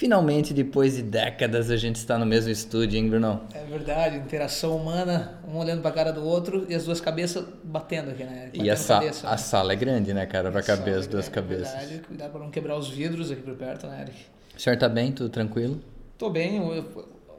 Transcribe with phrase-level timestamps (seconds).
[0.00, 3.38] Finalmente, depois de décadas, a gente está no mesmo estúdio, hein, Bruno?
[3.52, 7.44] É verdade, interação humana, um olhando para a cara do outro e as duas cabeças
[7.62, 8.46] batendo aqui, né?
[8.46, 9.36] Batendo e a, sa cabeça, a né?
[9.36, 11.74] sala é grande, né, cara, para caber as duas é cabeças.
[11.74, 14.16] É verdade, cuidado para não quebrar os vidros aqui por perto, né, Eric?
[14.56, 15.12] O senhor tá bem?
[15.12, 15.78] Tudo tranquilo?
[16.16, 16.62] Tô bem,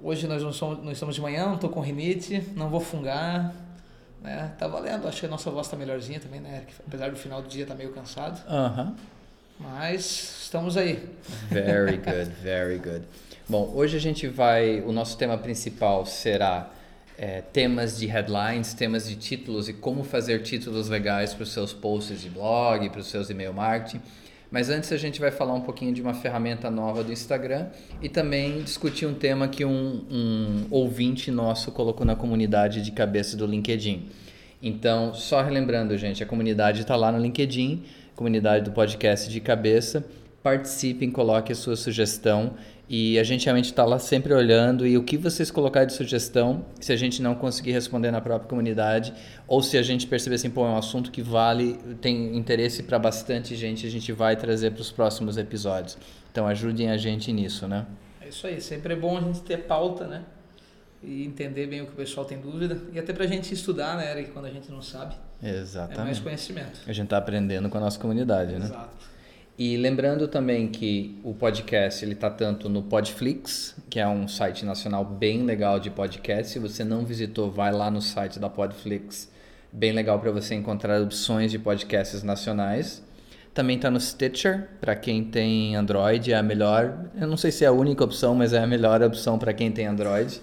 [0.03, 3.55] hoje nós não, somos, nós estamos de manhã, não tô com rinite, não vou fungar,
[4.21, 4.53] né?
[4.59, 6.73] Tá valendo, acho que a nossa voz tá melhorzinha também, né, Eric?
[6.85, 8.39] Apesar do final do dia tá meio cansado.
[8.47, 8.83] Aham.
[8.83, 9.20] Uh -huh.
[9.61, 10.99] Mas estamos aí.
[11.49, 13.03] Very good, very good.
[13.47, 14.81] Bom, hoje a gente vai.
[14.81, 16.71] O nosso tema principal será
[17.17, 21.73] é, temas de headlines, temas de títulos e como fazer títulos legais para os seus
[21.73, 24.01] posts de blog, para os seus e-mail marketing.
[24.49, 27.67] Mas antes a gente vai falar um pouquinho de uma ferramenta nova do Instagram
[28.01, 33.37] e também discutir um tema que um, um ouvinte nosso colocou na comunidade de cabeça
[33.37, 34.09] do LinkedIn.
[34.61, 37.83] Então, só relembrando, gente, a comunidade está lá no LinkedIn
[38.21, 40.05] comunidade do podcast de cabeça.
[40.43, 42.53] Participem, coloquem a sua sugestão
[42.87, 46.63] e a gente realmente está lá sempre olhando e o que vocês colocarem de sugestão,
[46.79, 49.11] se a gente não conseguir responder na própria comunidade
[49.47, 52.99] ou se a gente perceber assim, pô, é um assunto que vale, tem interesse para
[52.99, 55.97] bastante gente, a gente vai trazer para os próximos episódios.
[56.31, 57.87] Então ajudem a gente nisso, né?
[58.19, 60.23] É isso aí, sempre é bom a gente ter pauta, né?
[61.01, 63.97] E entender bem o que o pessoal tem dúvida e até para a gente estudar,
[63.97, 65.15] né, Eric, quando a gente não sabe.
[65.43, 65.99] Exatamente.
[65.99, 66.79] É mais conhecimento.
[66.87, 68.71] A gente está aprendendo com a nossa comunidade, Exato.
[68.71, 68.75] né?
[68.75, 69.11] Exato.
[69.57, 74.65] E lembrando também que o podcast ele está tanto no Podflix, que é um site
[74.65, 76.53] nacional bem legal de podcast.
[76.53, 79.29] Se você não visitou, vai lá no site da Podflix,
[79.71, 83.03] bem legal para você encontrar opções de podcasts nacionais.
[83.53, 87.05] Também está no Stitcher, para quem tem Android, é a melhor.
[87.19, 89.71] Eu não sei se é a única opção, mas é a melhor opção para quem
[89.71, 90.41] tem Android.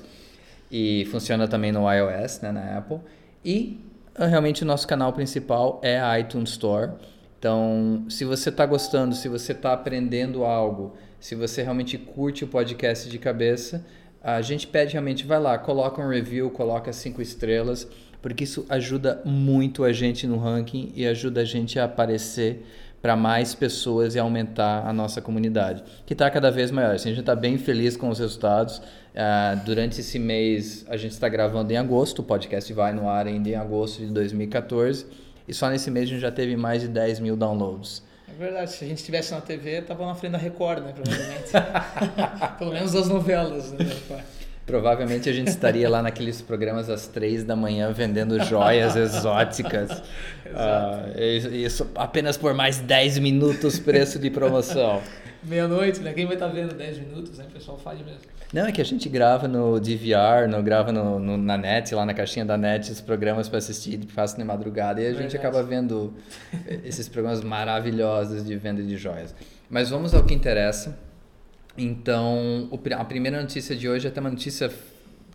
[0.70, 2.98] E funciona também no iOS, né, na Apple.
[3.42, 3.81] E
[4.26, 6.92] realmente o nosso canal principal é a iTunes Store.
[7.38, 12.48] Então, se você está gostando, se você está aprendendo algo, se você realmente curte o
[12.48, 13.84] podcast de cabeça,
[14.22, 17.86] a gente pede realmente, vai lá, coloca um review, coloca cinco estrelas,
[18.20, 22.64] porque isso ajuda muito a gente no ranking e ajuda a gente a aparecer
[23.00, 26.96] para mais pessoas e aumentar a nossa comunidade, que está cada vez maior.
[26.96, 28.82] Assim, a gente está bem feliz com os resultados.
[29.18, 33.26] Uh, durante esse mês, a gente está gravando em agosto, o podcast vai no ar
[33.26, 35.06] ainda em agosto de 2014,
[35.48, 38.00] e só nesse mês a gente já teve mais de 10 mil downloads.
[38.28, 41.50] É verdade, se a gente estivesse na TV, tava na frente da Record, né, provavelmente.
[42.60, 43.78] Pelo menos das novelas, né,
[44.64, 49.90] Provavelmente a gente estaria lá naqueles programas às três da manhã vendendo joias exóticas.
[50.48, 55.02] Uh, isso apenas por mais 10 minutos preço de promoção.
[55.43, 56.12] Meia-noite, né?
[56.12, 57.47] Quem vai estar tá vendo 10 minutos, né?
[57.49, 58.21] O pessoal faz mesmo.
[58.53, 62.06] Não, é que a gente grava no DVR, no, grava no, no, na net, lá
[62.06, 65.31] na caixinha da net, os programas para assistir, faço de madrugada, e a Verdade.
[65.31, 66.15] gente acaba vendo
[66.82, 69.34] esses programas maravilhosos de venda de joias.
[69.69, 70.99] Mas vamos ao que interessa.
[71.76, 74.70] Então, a primeira notícia de hoje é até uma notícia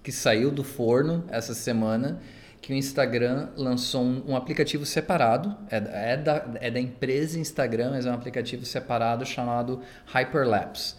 [0.04, 2.20] que saiu do forno essa semana,
[2.64, 7.92] que o Instagram lançou um, um aplicativo separado, é, é, da, é da empresa Instagram,
[7.92, 10.96] mas é um aplicativo separado chamado Hyperlapse.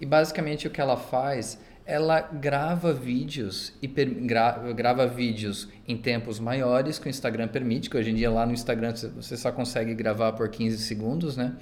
[0.00, 5.96] E basicamente o que ela faz, ela grava vídeos e per, gra, grava vídeos em
[5.96, 9.50] tempos maiores que o Instagram permite, que hoje em dia lá no Instagram você só
[9.50, 11.56] consegue gravar por 15 segundos, né?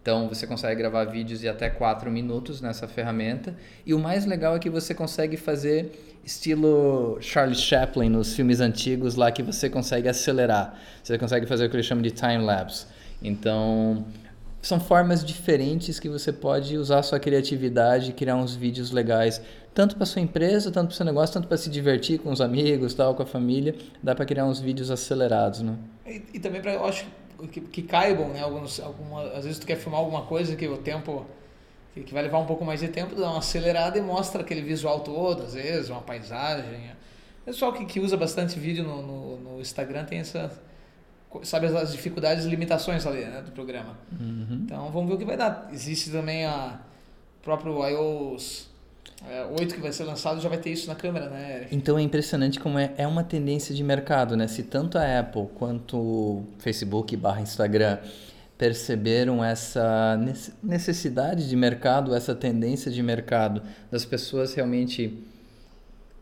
[0.00, 3.54] Então você consegue gravar vídeos de até 4 minutos nessa ferramenta.
[3.84, 9.14] E o mais legal é que você consegue fazer estilo Charlie Chaplin nos filmes antigos
[9.14, 10.78] lá que você consegue acelerar.
[11.02, 12.86] Você consegue fazer o que eles chamam de time lapse.
[13.20, 14.04] Então,
[14.60, 19.42] são formas diferentes que você pode usar a sua criatividade criar uns vídeos legais,
[19.74, 22.94] tanto para sua empresa, tanto para seu negócio, tanto para se divertir com os amigos,
[22.94, 23.74] tal, com a família.
[24.02, 25.76] Dá para criar uns vídeos acelerados, né?
[26.06, 27.06] E, e também para, acho
[27.50, 28.40] que, que caibam, né?
[28.40, 31.26] Alguns, alguma, às vezes tu quer filmar alguma coisa que o tempo
[31.92, 34.62] que, que vai levar um pouco mais de tempo, dá uma acelerada e mostra aquele
[34.62, 36.90] visual todo, às vezes, uma paisagem.
[37.42, 40.50] O pessoal que, que usa bastante vídeo no, no, no Instagram tem essa
[41.42, 43.96] sabe as dificuldades e limitações ali né, do programa.
[44.20, 44.64] Uhum.
[44.64, 45.70] Então vamos ver o que vai dar.
[45.72, 46.78] Existe também a
[47.42, 48.70] próprio iOS
[49.28, 51.68] é, 8 que vai ser lançado já vai ter isso na câmera, né?
[51.70, 54.48] Então é impressionante como é, é uma tendência de mercado, né?
[54.48, 57.98] Se tanto a Apple quanto Facebook barra Instagram
[58.62, 60.16] perceberam essa
[60.62, 63.60] necessidade de mercado, essa tendência de mercado
[63.90, 65.18] das pessoas realmente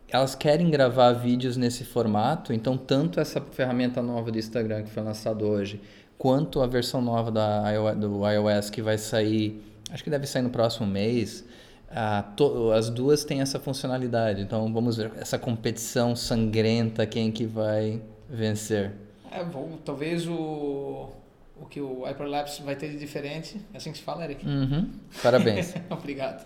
[0.09, 5.03] elas querem gravar vídeos nesse formato, então tanto essa ferramenta nova do Instagram que foi
[5.03, 5.79] lançada hoje,
[6.17, 10.49] quanto a versão nova da do iOS que vai sair, acho que deve sair no
[10.49, 11.45] próximo mês,
[12.35, 14.41] to, as duas têm essa funcionalidade.
[14.41, 18.93] Então vamos ver essa competição sangrenta, quem que vai vencer.
[19.31, 21.20] É, bom, talvez o,
[21.61, 24.45] o que o Hyperlapse vai ter de diferente, é assim que se fala, Eric?
[24.45, 24.89] Uhum.
[25.21, 25.73] Parabéns.
[25.89, 26.45] Obrigado.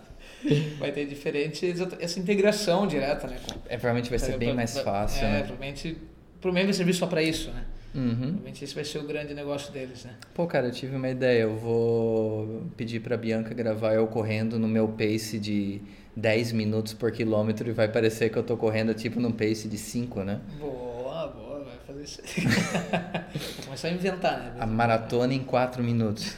[0.78, 3.38] Vai ter diferente essa integração direta, né?
[3.66, 5.38] É, provavelmente vai ser é, bem mais fácil, é, né?
[5.38, 5.96] provavelmente,
[6.40, 7.64] provavelmente vai servir só para isso, né?
[7.94, 8.16] Uhum.
[8.16, 10.12] Provavelmente esse vai ser o grande negócio deles, né?
[10.34, 11.42] Pô, cara, eu tive uma ideia.
[11.42, 15.80] Eu vou pedir pra Bianca gravar eu correndo no meu pace de
[16.14, 19.78] 10 minutos por quilômetro e vai parecer que eu tô correndo tipo num pace de
[19.78, 20.40] 5, né?
[20.58, 20.95] Boa,
[21.96, 22.22] fazer isso.
[23.56, 24.52] Vou começar a inventar, né?
[24.58, 26.36] A maratona em 4 minutos.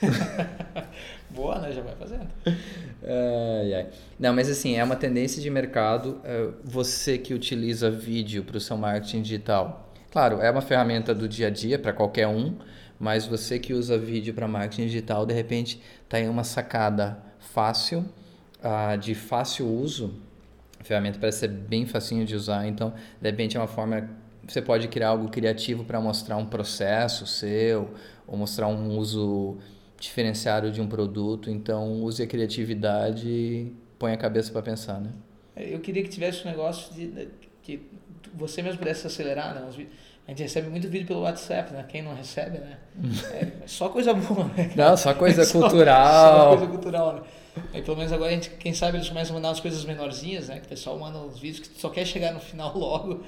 [1.30, 1.72] boa, né?
[1.72, 2.28] Já vai fazendo.
[2.46, 3.86] Ai, ai.
[4.18, 6.20] Não, mas assim, é uma tendência de mercado.
[6.24, 11.28] É, você que utiliza vídeo para o seu marketing digital Claro, é uma ferramenta do
[11.28, 12.56] dia a dia para qualquer um,
[12.98, 18.06] mas você que usa vídeo para marketing digital, de repente está em uma sacada fácil,
[18.58, 20.14] uh, de fácil uso.
[20.80, 24.08] A ferramenta parece ser bem facinho de usar, então de repente é uma forma
[24.52, 27.90] você pode criar algo criativo para mostrar um processo seu
[28.26, 29.58] ou mostrar um uso
[29.98, 31.50] diferenciado de um produto.
[31.50, 35.10] Então use a criatividade e põe a cabeça para pensar, né?
[35.56, 37.28] Eu queria que tivesse um negócio de,
[37.62, 37.82] que
[38.34, 39.68] você mesmo pudesse acelerar, né?
[40.26, 41.84] A gente recebe muito vídeo pelo WhatsApp, né?
[41.88, 42.78] Quem não recebe, né?
[43.32, 44.70] É, é só coisa boa, né?
[44.76, 46.04] Não, só coisa cultural.
[46.06, 47.22] Só, só coisa cultural, né?
[47.72, 50.48] Aí, pelo menos agora a gente, quem sabe eles começam a mandar umas coisas menorzinhas,
[50.48, 50.60] né?
[50.60, 53.24] Que o pessoal manda uns vídeos que só quer chegar no final logo.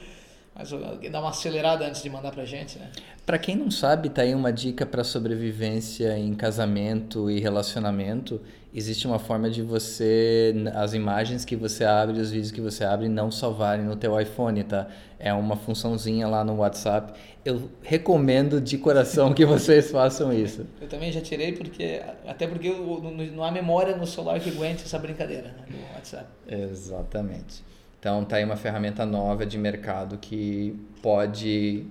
[0.61, 2.91] Mas dá uma acelerada antes de mandar pra gente, né?
[3.25, 8.41] Pra quem não sabe, tá aí uma dica para sobrevivência em casamento e relacionamento
[8.75, 13.09] existe uma forma de você as imagens que você abre, os vídeos que você abre
[13.09, 14.87] não salvarem no teu iPhone, tá?
[15.19, 17.19] É uma funçãozinha lá no WhatsApp.
[17.45, 20.67] Eu recomendo de coração que vocês façam isso.
[20.81, 22.71] Eu também já tirei porque até porque
[23.33, 26.27] não há memória no celular que aguente essa brincadeira né, no WhatsApp.
[26.47, 27.65] Exatamente.
[28.01, 31.87] Então tá aí uma ferramenta nova de mercado que pode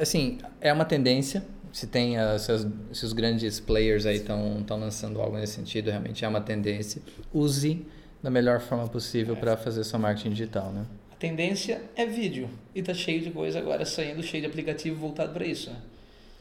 [0.00, 5.36] assim, é uma tendência se tem se, se, os grandes players aí estão lançando algo
[5.36, 7.00] nesse sentido, realmente é uma tendência.
[7.32, 7.86] Use
[8.22, 9.38] da melhor forma possível é.
[9.38, 10.84] para fazer seu marketing digital, né?
[11.12, 15.32] A tendência é vídeo e tá cheio de coisa agora saindo, cheio de aplicativo voltado
[15.32, 15.76] para isso, né?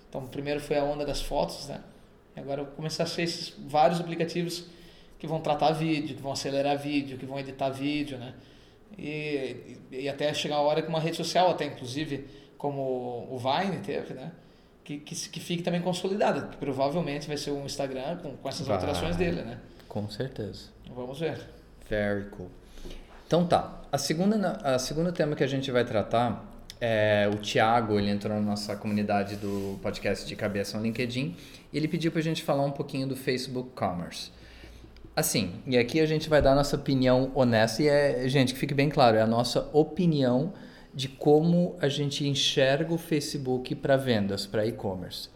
[0.09, 1.81] Então, primeiro foi a onda das fotos, né?
[2.35, 4.65] Agora começar a ser esses vários aplicativos
[5.19, 8.33] que vão tratar vídeo, que vão acelerar vídeo, que vão editar vídeo, né?
[8.97, 12.25] E, e até chegar a hora que uma rede social, até inclusive
[12.57, 14.31] como o Vine teve, né?
[14.87, 18.65] que, que, que fique também consolidada, que provavelmente vai ser um Instagram com, com essas
[18.65, 19.59] vai, alterações dele, né?
[19.85, 20.69] Com certeza.
[20.95, 21.41] Vamos ver.
[21.89, 22.49] Very cool.
[23.27, 26.45] Então tá, a segunda, a segunda tema que a gente vai tratar
[26.79, 31.35] é o Thiago, ele entrou na nossa comunidade do podcast de cabeça no LinkedIn
[31.73, 34.31] e ele pediu para a gente falar um pouquinho do Facebook Commerce.
[35.17, 38.59] Assim, e aqui a gente vai dar a nossa opinião honesta e é, gente, que
[38.59, 40.53] fique bem claro, é a nossa opinião
[40.93, 45.29] de como a gente enxerga o Facebook para vendas, para e-commerce.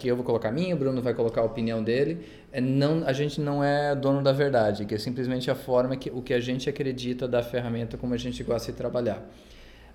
[0.00, 2.26] Que eu vou colocar a minha, o Bruno vai colocar a opinião dele.
[2.50, 6.08] É não, a gente não é dono da verdade, que é simplesmente a forma que
[6.10, 9.22] o que a gente acredita da ferramenta como a gente gosta de trabalhar.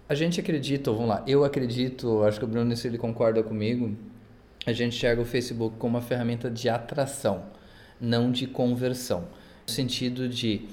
[0.08, 3.98] A gente acredita, vamos lá, eu acredito, acho que o Bruno se ele concorda comigo,
[4.68, 7.44] a gente enxerga o Facebook como uma ferramenta de atração,
[8.00, 9.40] não de conversão.
[9.68, 10.68] No sentido de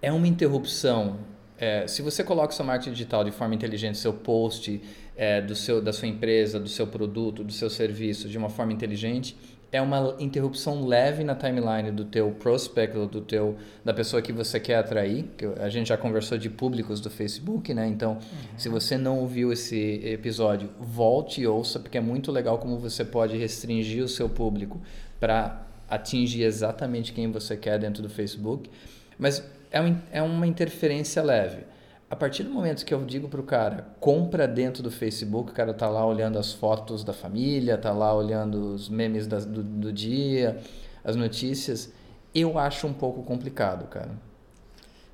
[0.00, 1.18] é uma interrupção
[1.58, 4.80] é, se você coloca seu marketing digital de forma inteligente, seu post
[5.16, 8.72] é, do seu, da sua empresa, do seu produto, do seu serviço de uma forma
[8.72, 9.36] inteligente,
[9.70, 14.58] é uma interrupção leve na timeline do teu prospect, do teu da pessoa que você
[14.58, 15.26] quer atrair.
[15.36, 17.86] Que a gente já conversou de públicos do Facebook, né?
[17.86, 18.18] Então, uhum.
[18.56, 23.04] se você não ouviu esse episódio, volte e ouça, porque é muito legal como você
[23.04, 24.80] pode restringir o seu público
[25.20, 28.70] para atingir exatamente quem você quer dentro do Facebook.
[29.18, 31.64] Mas é, um, é uma interferência leve.
[32.10, 35.54] A partir do momento que eu digo para o cara, compra dentro do Facebook, o
[35.54, 39.92] cara tá lá olhando as fotos da família, tá lá olhando os memes do, do
[39.92, 40.58] dia,
[41.04, 41.92] as notícias,
[42.34, 44.10] eu acho um pouco complicado, cara.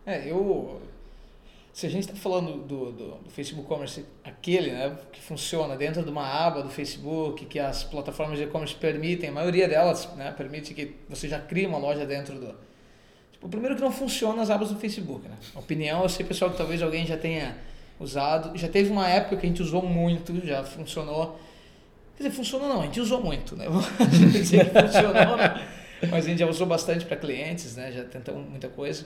[0.07, 0.81] É, eu.
[1.75, 6.05] Se a gente está falando do, do, do, Facebook Commerce, aquele né, que funciona dentro
[6.05, 10.33] de uma aba do Facebook, que as plataformas de e-commerce permitem, a maioria delas né,
[10.37, 12.55] permite que você já crie uma loja dentro do,
[13.45, 15.37] o primeiro que não funciona as abas do Facebook, né?
[15.55, 17.55] Opinião, eu sei, pessoal, que talvez alguém já tenha
[18.01, 18.57] usado.
[18.57, 21.39] Já teve uma época que a gente usou muito, já funcionou.
[22.17, 23.67] Quer dizer, funcionou não, a gente usou muito, né?
[24.33, 25.37] dizer que funcionou?
[26.11, 27.93] Mas a gente já usou bastante para clientes, né?
[27.93, 29.05] Já tentamos muita coisa.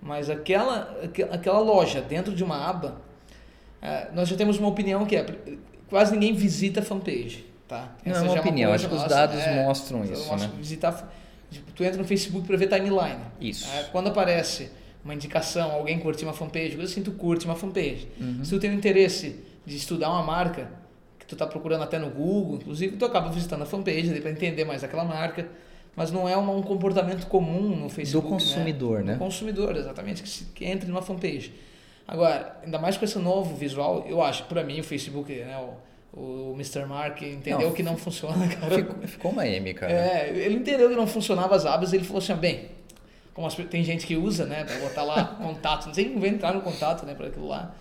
[0.00, 0.96] Mas aquela,
[1.30, 3.00] aquela loja dentro de uma aba,
[3.82, 5.26] é, nós já temos uma opinião que é
[5.88, 7.46] quase ninguém visita a fanpage.
[7.66, 7.92] Tá?
[8.04, 10.34] Não é uma é opinião, acho que os dados é, mostram isso.
[10.36, 10.50] Né?
[10.56, 11.12] Visitar,
[11.50, 13.20] tipo, tu entra no Facebook para ver timeline.
[13.40, 13.68] Isso.
[13.70, 14.70] É, quando aparece
[15.04, 18.08] uma indicação, alguém curtir uma fanpage, coisa assim, tu curte uma fanpage.
[18.18, 18.44] Uhum.
[18.44, 20.70] Se tu tem o interesse de estudar uma marca,
[21.18, 24.64] que tu está procurando até no Google, inclusive, tu acaba visitando a fanpage para entender
[24.64, 25.46] mais aquela marca
[25.98, 28.28] mas não é um, comportamento comum no Facebook.
[28.28, 29.06] Do consumidor, né?
[29.06, 29.12] né?
[29.14, 31.52] Do consumidor, exatamente, que, se, que entre numa fanpage.
[32.06, 35.58] Agora, ainda mais com esse novo visual, eu acho, para mim, o Facebook, né,
[36.16, 36.86] o, o Mr.
[36.86, 38.76] Mark entendeu não, que não funciona, cara.
[38.76, 39.92] Ficou, ficou uma M, cara.
[39.92, 42.68] É, ele entendeu que não funcionava as abas, ele falou assim, bem,
[43.34, 46.28] como as, tem gente que usa, né, para botar lá contato, não sei como vai
[46.28, 47.74] entrar no contato, né, para aquilo lá.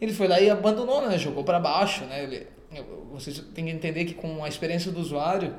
[0.00, 2.46] Ele foi lá e abandonou, né, jogou para baixo, né, ele,
[3.12, 5.52] vocês têm que entender que com a experiência do usuário,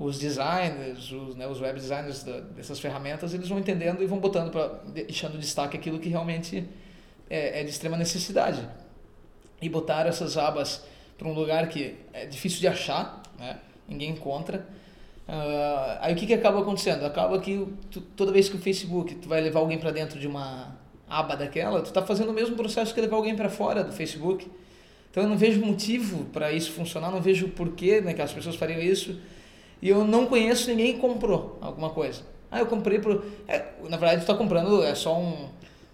[0.00, 4.18] os designers, os, né, os web designers da, dessas ferramentas, eles vão entendendo e vão
[4.18, 6.64] botando para deixando destaque aquilo que realmente
[7.28, 8.66] é, é, de extrema necessidade.
[9.60, 10.84] E botar essas abas
[11.18, 13.58] para um lugar que é difícil de achar, né?
[13.88, 14.64] ninguém encontra.
[15.26, 17.04] Uh, aí o que, que acaba acontecendo?
[17.04, 20.28] Acaba que tu, toda vez que o Facebook tu vai levar alguém para dentro de
[20.28, 20.76] uma
[21.10, 24.48] aba daquela, tu está fazendo o mesmo processo que levar alguém para fora do Facebook.
[25.10, 28.54] Então eu não vejo motivo para isso funcionar, não vejo porquê né, que as pessoas
[28.54, 29.18] fariam isso
[29.80, 32.22] e eu não conheço ninguém que comprou alguma coisa.
[32.50, 33.24] Ah, eu comprei por.
[33.46, 35.48] É, na verdade, tu está comprando, é só um.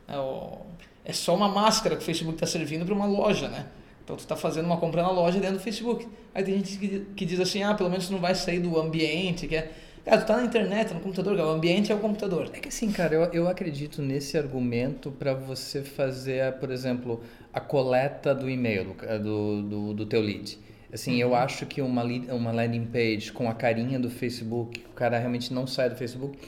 [0.09, 3.67] É, é, só uma máscara que o Facebook está servindo para uma loja, né?
[4.05, 6.07] Então tu está fazendo uma compra na loja dentro do Facebook.
[6.35, 8.79] Aí tem gente que, que diz assim, ah, pelo menos tu não vai sair do
[8.79, 9.73] ambiente, que é.
[10.05, 12.51] Cara, tu tá na internet, no computador, o ambiente é o computador.
[12.53, 17.59] É que assim, cara, eu, eu acredito nesse argumento para você fazer, por exemplo, a
[17.59, 20.59] coleta do e-mail, do, do, do teu lead.
[20.95, 21.31] Assim, uhum.
[21.31, 25.53] eu acho que uma, uma landing page com a carinha do Facebook, o cara realmente
[25.53, 26.39] não sai do Facebook,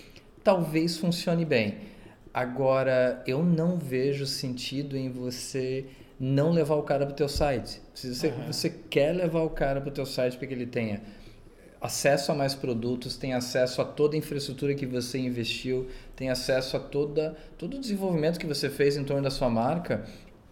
[0.44, 1.74] talvez funcione bem.
[2.32, 5.86] Agora, eu não vejo sentido em você
[6.18, 7.82] não levar o cara para o teu site.
[7.92, 8.46] Se você, uhum.
[8.46, 11.00] você quer levar o cara para o teu site para que ele tenha
[11.80, 16.76] acesso a mais produtos, tenha acesso a toda a infraestrutura que você investiu, tenha acesso
[16.76, 20.04] a toda, todo o desenvolvimento que você fez em torno da sua marca,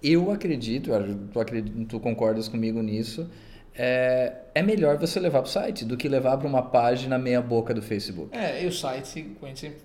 [0.03, 0.91] eu acredito,
[1.33, 3.31] tu, acredito, tu concordas comigo nisso,
[3.77, 7.43] é, é melhor você levar para o site do que levar para uma página meia
[7.43, 8.37] boca do Facebook.
[8.37, 9.77] É, e o site, quando você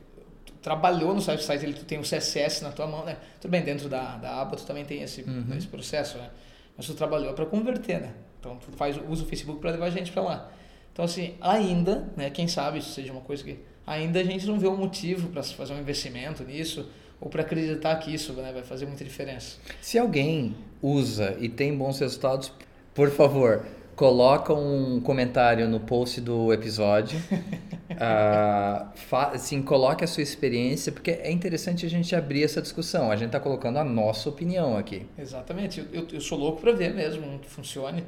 [0.62, 3.18] trabalhou no site, o site ele, tu tem o CSS na tua mão, né?
[3.42, 5.56] Tudo bem, dentro da, da aba tu também tem esse, uhum.
[5.58, 6.30] esse processo, né?
[6.78, 8.14] Mas tu trabalhou para converter, né?
[8.40, 10.52] Então tu faz, usa o Facebook para levar a gente para lá.
[10.94, 14.60] Então assim, ainda, né, quem sabe isso seja uma coisa que ainda a gente não
[14.60, 18.64] vê um motivo para fazer um investimento nisso ou para acreditar que isso né, vai
[18.64, 19.58] fazer muita diferença.
[19.82, 22.52] Se alguém usa e tem bons resultados,
[22.94, 23.66] por favor,
[24.00, 27.20] coloca um comentário no post do episódio.
[27.92, 33.12] uh, assim, coloque a sua experiência, porque é interessante a gente abrir essa discussão.
[33.12, 35.06] A gente está colocando a nossa opinião aqui.
[35.18, 35.86] Exatamente.
[35.92, 38.06] Eu, eu sou louco para ver mesmo que funcione.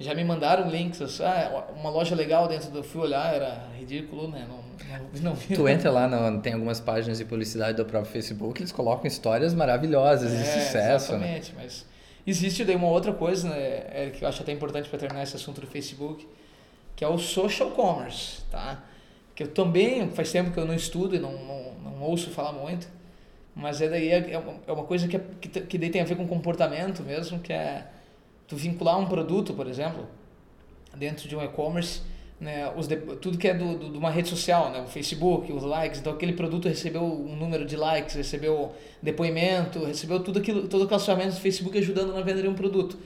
[0.00, 2.82] Já me mandaram links, assim, ah, uma loja legal dentro do.
[2.82, 4.48] Fui olhar, era ridículo, né?
[4.48, 5.54] Não, não, não vi.
[5.54, 9.54] Tu entra lá, no, tem algumas páginas de publicidade do próprio Facebook, eles colocam histórias
[9.54, 11.12] maravilhosas é, de sucesso.
[11.18, 11.36] Né?
[11.36, 11.62] Exatamente, né?
[11.62, 11.86] mas
[12.30, 15.60] Existe daí uma outra coisa, né, que eu acho até importante para terminar esse assunto
[15.60, 16.28] do Facebook,
[16.94, 18.84] que é o social commerce, tá?
[19.34, 22.52] Que eu também, faz tempo que eu não estudo e não, não, não ouço falar
[22.52, 22.86] muito,
[23.52, 26.04] mas é daí é, é uma é coisa que, é, que, que daí tem a
[26.04, 27.88] ver com comportamento mesmo, que é
[28.46, 30.06] tu vincular um produto, por exemplo,
[30.96, 32.00] dentro de um e-commerce,
[32.40, 32.88] né, os
[33.20, 36.12] tudo que é do, do, de uma rede social, né, o Facebook, os likes, então
[36.12, 41.34] aquele produto recebeu um número de likes, recebeu depoimento, recebeu tudo aquilo, todo aquelas ferramentas
[41.34, 42.96] do Facebook ajudando na venda de um produto.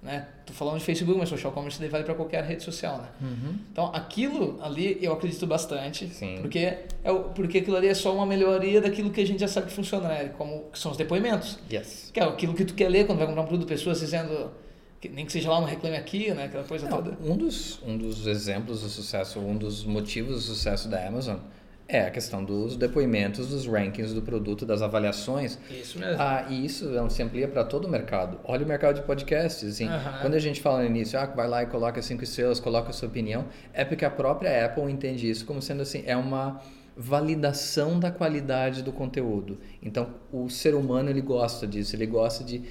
[0.00, 0.26] Né?
[0.46, 3.08] Tô falando de Facebook, mas social commerce vale para qualquer rede social, né?
[3.20, 3.58] Uhum.
[3.72, 6.38] Então, aquilo ali eu acredito bastante, Sim.
[6.40, 9.48] porque é o, porque aquilo ali é só uma melhoria daquilo que a gente já
[9.48, 10.30] sabe que funciona, né?
[10.38, 11.58] Como que são os depoimentos.
[11.70, 12.10] Yes.
[12.14, 14.52] Que é aquilo que tu quer ler quando vai comprar um produto, pessoas dizendo
[15.06, 16.46] nem que seja lá um reclame aqui, né?
[16.46, 17.16] Aquela coisa Não, toda.
[17.22, 21.36] Um dos, um dos exemplos do sucesso, um dos motivos do sucesso da Amazon
[21.86, 25.58] é a questão dos depoimentos, dos rankings do produto, das avaliações.
[25.70, 26.20] Isso mesmo.
[26.20, 28.38] Ah, e isso não se amplia para todo o mercado.
[28.44, 29.66] Olha o mercado de podcasts.
[29.66, 29.88] Assim,
[30.20, 32.92] Quando a gente fala no início, ah, vai lá e coloca cinco estrelas, coloca a
[32.92, 36.60] sua opinião, é porque a própria Apple entende isso como sendo assim, é uma
[36.94, 39.58] validação da qualidade do conteúdo.
[39.82, 42.64] Então, o ser humano ele gosta disso, ele gosta de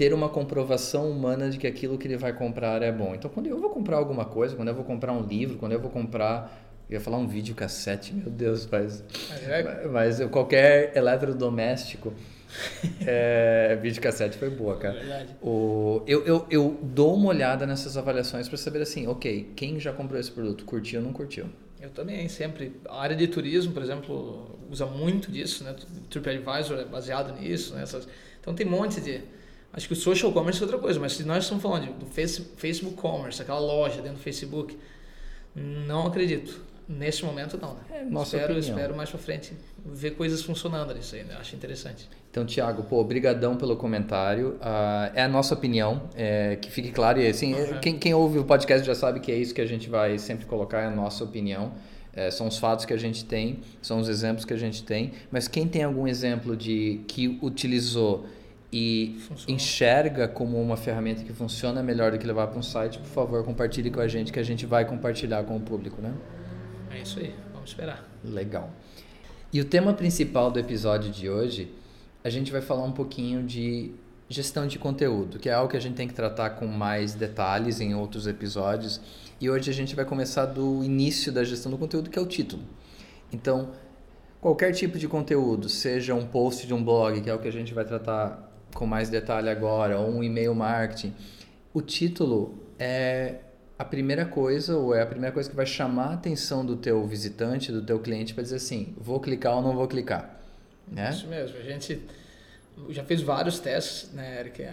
[0.00, 3.14] ter uma comprovação humana de que aquilo que ele vai comprar é bom.
[3.14, 5.80] Então, quando eu vou comprar alguma coisa, quando eu vou comprar um livro, quando eu
[5.80, 9.04] vou comprar eu ia falar um vídeo cassete, meu Deus, mas,
[9.92, 12.14] mas qualquer eletrodoméstico,
[13.06, 14.94] é, vídeo cassete foi boa, cara.
[14.94, 15.36] Verdade.
[15.42, 19.92] O, eu, eu, eu dou uma olhada nessas avaliações para saber assim, ok, quem já
[19.92, 21.44] comprou esse produto, curtiu ou não curtiu?
[21.78, 22.72] Eu também, sempre.
[22.88, 25.76] A área de turismo, por exemplo, usa muito disso, né?
[26.08, 27.84] TripAdvisor é baseado nisso, né?
[28.40, 29.20] Então tem um monte de...
[29.72, 32.96] Acho que o social commerce é outra coisa, mas se nós estamos falando do Facebook
[32.96, 34.76] Commerce, aquela loja dentro do Facebook,
[35.54, 36.70] não acredito.
[36.88, 37.74] Nesse momento, não.
[37.74, 37.80] Né?
[37.92, 38.76] É, nossa espero, opinião.
[38.76, 39.52] espero mais para frente
[39.86, 41.22] ver coisas funcionando nisso aí.
[41.22, 41.36] Né?
[41.38, 42.08] Acho interessante.
[42.28, 44.56] Então, Tiago, pô, obrigadão pelo comentário.
[44.60, 47.20] Uh, é a nossa opinião, é, que fique claro.
[47.20, 47.78] E assim, uhum.
[47.78, 50.46] quem, quem ouve o podcast já sabe que é isso que a gente vai sempre
[50.46, 51.72] colocar, é a nossa opinião.
[52.12, 55.12] É, são os fatos que a gente tem, são os exemplos que a gente tem.
[55.30, 58.26] Mas quem tem algum exemplo de que utilizou
[58.72, 59.54] e Funcionou.
[59.54, 63.44] enxerga como uma ferramenta que funciona melhor do que levar para um site, por favor,
[63.44, 66.14] compartilhe com a gente, que a gente vai compartilhar com o público, né?
[66.90, 68.08] É isso aí, vamos esperar.
[68.24, 68.70] Legal.
[69.52, 71.72] E o tema principal do episódio de hoje,
[72.22, 73.92] a gente vai falar um pouquinho de
[74.28, 77.80] gestão de conteúdo, que é algo que a gente tem que tratar com mais detalhes
[77.80, 79.00] em outros episódios.
[79.40, 82.26] E hoje a gente vai começar do início da gestão do conteúdo, que é o
[82.26, 82.62] título.
[83.32, 83.70] Então,
[84.40, 87.52] qualquer tipo de conteúdo, seja um post de um blog, que é o que a
[87.52, 91.14] gente vai tratar com mais detalhe agora, ou um e-mail marketing,
[91.72, 93.36] o título é
[93.78, 97.06] a primeira coisa, ou é a primeira coisa que vai chamar a atenção do teu
[97.06, 100.40] visitante, do teu cliente, para dizer assim, vou clicar ou não vou clicar.
[100.86, 101.10] Né?
[101.10, 101.56] Isso mesmo.
[101.58, 102.00] A gente
[102.88, 104.64] já fez vários testes, né, Eric?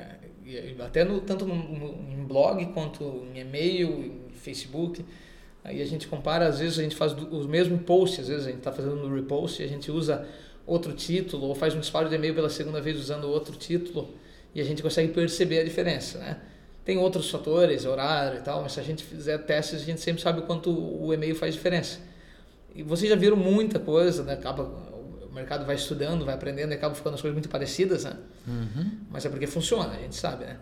[0.86, 3.90] Até no, tanto no, no, em blog quanto em e-mail,
[4.30, 5.06] em Facebook.
[5.64, 8.50] Aí a gente compara, às vezes a gente faz os mesmos posts, às vezes a
[8.50, 10.26] gente está fazendo no repost a gente usa
[10.68, 14.14] outro título, ou faz um disparo de e-mail pela segunda vez usando outro título,
[14.54, 16.38] e a gente consegue perceber a diferença, né?
[16.84, 20.22] Tem outros fatores, horário e tal, mas se a gente fizer testes, a gente sempre
[20.22, 22.00] sabe o quanto o e-mail faz diferença.
[22.76, 24.34] E vocês já viram muita coisa, né?
[24.34, 28.16] Acaba, o mercado vai estudando, vai aprendendo e acaba ficando as coisas muito parecidas, né?
[28.48, 28.92] Uhum.
[29.10, 30.58] Mas é porque funciona, a gente sabe, né?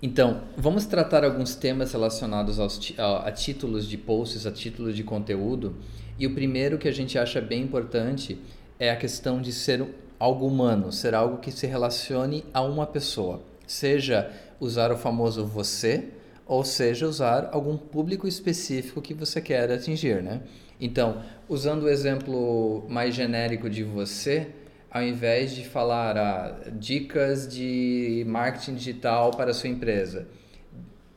[0.00, 5.02] Então, vamos tratar alguns temas relacionados aos, a, a títulos de posts, a títulos de
[5.02, 5.76] conteúdo.
[6.18, 8.38] E o primeiro que a gente acha bem importante
[8.78, 9.86] é a questão de ser
[10.18, 13.42] algo humano, ser algo que se relacione a uma pessoa.
[13.66, 14.30] Seja
[14.60, 16.08] usar o famoso você,
[16.46, 20.42] ou seja, usar algum público específico que você quer atingir, né?
[20.80, 24.48] Então, usando o exemplo mais genérico de você,
[24.90, 30.28] ao invés de falar ah, dicas de marketing digital para a sua empresa,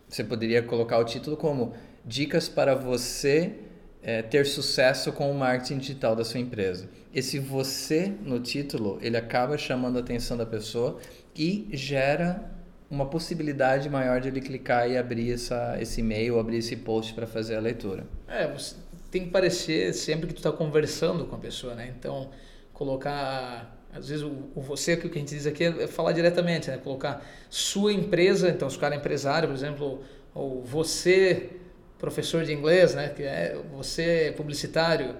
[0.08, 3.54] você poderia colocar o título como dicas para você
[4.02, 6.90] é, ter sucesso com o marketing digital da sua empresa.
[7.14, 11.00] Esse você no título, ele acaba chamando a atenção da pessoa
[11.36, 12.52] e gera
[12.90, 17.28] uma possibilidade maior de ele clicar e abrir essa, esse e-mail, abrir esse post para
[17.28, 18.06] fazer a leitura.
[18.28, 18.76] É, você
[19.12, 21.94] tem que parecer sempre que tu está conversando com a pessoa, né?
[21.98, 22.30] Então,
[22.74, 26.78] colocar às vezes o, o, você que a gente diz aqui é falar diretamente, né?
[26.78, 31.50] Colocar sua empresa, então se o cara é empresário, por exemplo, ou você
[31.98, 33.10] professor de inglês, né?
[33.10, 35.16] Que é você publicitário,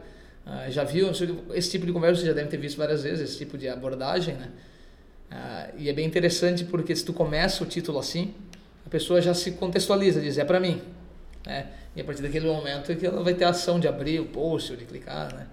[0.46, 1.10] ah, já viu
[1.54, 2.22] esse tipo de conversa?
[2.22, 4.50] Você já deve ter visto várias vezes esse tipo de abordagem, né?
[5.32, 8.34] Ah, e é bem interessante porque se tu começa o título assim,
[8.86, 10.82] a pessoa já se contextualiza, diz, é para mim.
[11.46, 11.68] Né?
[11.96, 14.26] E a partir daquele momento é que ela vai ter a ação de abrir o
[14.26, 15.48] post ou de clicar, né?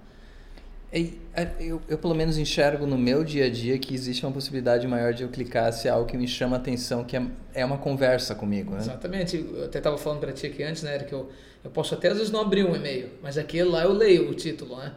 [1.58, 5.12] Eu, eu, pelo menos enxergo no meu dia a dia que existe uma possibilidade maior
[5.12, 7.76] de eu clicar se é algo que me chama a atenção, que é, é uma
[7.76, 8.78] conversa comigo, né?
[8.78, 9.36] Exatamente.
[9.36, 11.30] Eu até estava falando para ti aqui antes, né, que eu,
[11.66, 14.34] eu posso até às vezes não abrir um e-mail, mas aquele lá eu leio o
[14.34, 14.94] título, né?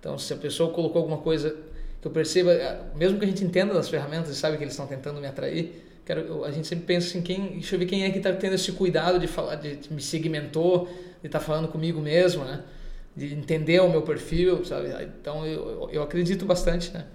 [0.00, 1.56] Então, se a pessoa colocou alguma coisa
[2.00, 4.72] que eu perceba, eh, mesmo que a gente entenda das ferramentas e sabe que eles
[4.72, 8.02] estão tentando me atrair, quero, a gente sempre pensa assim, quem, deixa eu ver quem
[8.02, 10.86] é que está tendo esse cuidado de falar, de, de me segmentou,
[11.20, 12.64] de estar tá falando comigo mesmo, né?
[13.16, 14.88] De entender o meu perfil, sabe?
[15.20, 17.06] Então eu, eu acredito bastante, né?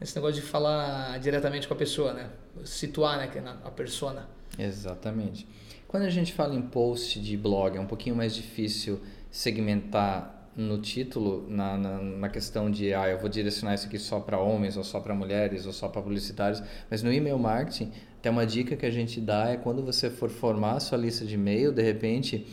[0.00, 2.30] Nesse negócio de falar diretamente com a pessoa, né?
[2.64, 3.30] Situar, né?
[3.64, 4.26] A persona.
[4.58, 5.46] Exatamente.
[5.88, 10.78] Quando a gente fala em post de blog, é um pouquinho mais difícil segmentar no
[10.78, 14.76] título, na, na, na, questão de, ah, eu vou direcionar isso aqui só para homens,
[14.76, 18.74] ou só para mulheres, ou só para publicitários, mas no e-mail marketing, tem uma dica
[18.74, 21.82] que a gente dá é quando você for formar a sua lista de e-mail, de
[21.82, 22.46] repente,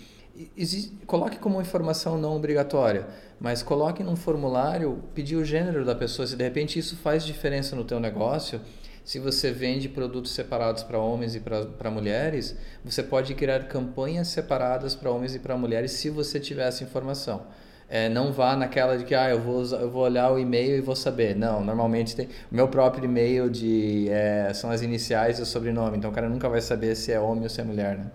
[0.55, 3.07] existe, coloque como informação não obrigatória,
[3.39, 7.73] mas coloque num formulário, pedir o gênero da pessoa, se de repente isso faz diferença
[7.73, 8.59] no teu negócio,
[9.03, 14.95] se você vende produtos separados para homens e para mulheres, você pode criar campanhas separadas
[14.95, 17.45] para homens e para mulheres se você tiver essa informação.
[17.89, 20.81] É, não vá naquela de que ah, eu, vou, eu vou olhar o e-mail e
[20.81, 21.35] vou saber.
[21.35, 22.27] Não, normalmente tem.
[22.51, 26.29] O meu próprio e-mail de, é, são as iniciais e o sobrenome, então o cara
[26.29, 28.09] nunca vai saber se é homem ou se é mulher, né?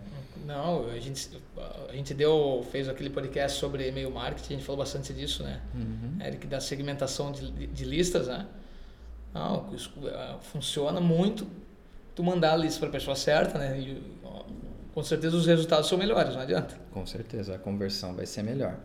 [0.47, 1.29] Não, a gente,
[1.89, 5.61] a gente deu, fez aquele podcast sobre e-mail marketing, a gente falou bastante disso, né?
[5.75, 6.27] Uhum.
[6.27, 8.47] Eric, da segmentação de, de listas, né?
[9.35, 11.47] Não, isso, uh, funciona muito
[12.15, 13.79] tu mandar a lista para a pessoa certa, né?
[13.79, 14.19] E,
[14.99, 16.75] com certeza os resultados são melhores, não adianta.
[16.93, 18.77] Com certeza, a conversão vai ser melhor.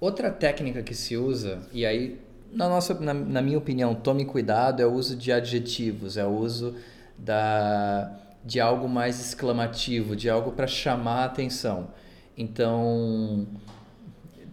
[0.00, 2.18] Outra técnica que se usa, e aí,
[2.50, 6.30] na, nossa, na, na minha opinião, tome cuidado, é o uso de adjetivos, é o
[6.30, 6.76] uso
[7.18, 8.10] da,
[8.42, 11.88] de algo mais exclamativo, de algo para chamar a atenção.
[12.34, 13.46] Então,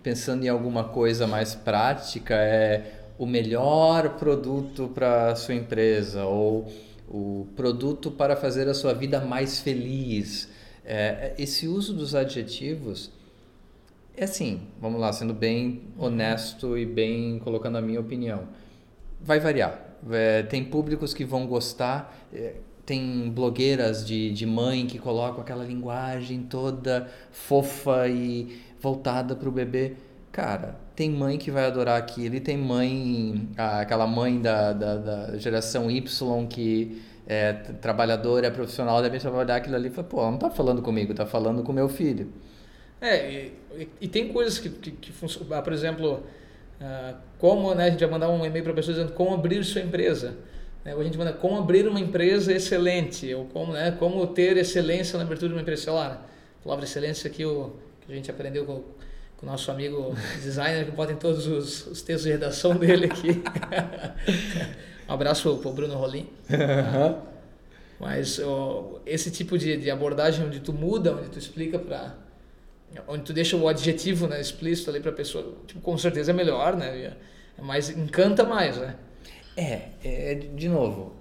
[0.04, 6.68] pensando em alguma coisa mais prática, é o melhor produto para a sua empresa ou
[7.08, 10.50] o produto para fazer a sua vida mais feliz.
[10.84, 13.12] É, esse uso dos adjetivos
[14.18, 18.48] é assim, vamos lá, sendo bem honesto e bem colocando a minha opinião.
[19.20, 19.98] Vai variar.
[20.10, 25.66] É, tem públicos que vão gostar, é, tem blogueiras de, de mãe que colocam aquela
[25.66, 29.94] linguagem toda fofa e voltada para o bebê.
[30.32, 35.38] Cara, tem mãe que vai adorar aquilo e tem mãe, aquela mãe da, da, da
[35.38, 40.38] geração Y que é trabalhadora, é profissional, deve trabalhar aquilo ali e fala, pô, não
[40.38, 42.32] tá falando comigo, tá falando com meu filho.
[43.02, 46.24] É, e, e tem coisas que, que, que funcionam, por exemplo,
[46.80, 49.64] uh, como né, a gente vai mandar um e-mail para a pessoa dizendo como abrir
[49.64, 50.36] sua empresa.
[50.84, 50.94] Né?
[50.94, 55.18] Ou a gente manda como abrir uma empresa excelente, ou como, né, como ter excelência
[55.18, 55.84] na abertura de uma empresa.
[55.84, 56.18] Sei lá, né?
[56.62, 57.74] a palavra excelência aqui o,
[58.06, 58.84] que a gente aprendeu com,
[59.38, 63.06] com o nosso amigo designer, que bota em todos os, os textos de redação dele
[63.06, 63.44] aqui.
[65.08, 66.30] um abraço para o Bruno Rolim.
[68.00, 72.26] Mas ó, esse tipo de, de abordagem onde tu muda, onde tu explica para
[73.08, 76.34] onde tu deixa o adjetivo né, explícito ali para a pessoa, tipo, com certeza é
[76.34, 77.14] melhor, né?
[77.58, 78.96] É mais encanta mais, né?
[79.58, 81.16] É, é, de novo,